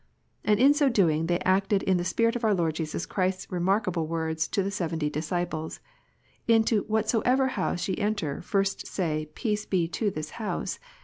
And 0.43 0.59
in 0.59 0.73
so 0.73 0.89
doing 0.89 1.27
they 1.27 1.37
acted 1.41 1.83
in 1.83 1.97
the 1.97 2.03
spirit 2.03 2.35
of 2.35 2.43
our 2.43 2.55
Lord 2.55 2.73
Jesus 2.73 3.05
Christ 3.05 3.41
s 3.41 3.51
remarkable 3.51 4.07
words 4.07 4.47
to 4.47 4.63
the 4.63 4.71
seventy 4.71 5.11
disciples," 5.11 5.79
Into 6.47 6.79
whatsoever 6.85 7.49
house 7.49 7.87
ye 7.87 7.95
enter, 7.99 8.41
first 8.41 8.87
say, 8.87 9.29
Peace 9.35 9.67
be 9.67 9.87
to 9.89 10.09
this 10.09 10.31
house. 10.41 10.79